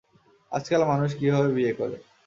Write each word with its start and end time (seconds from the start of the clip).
আজকাল 0.51 0.81
মানুষ 0.85 1.09
কিভাবে 1.19 1.49
বিয়ে 1.55 1.73
করে? 1.73 1.95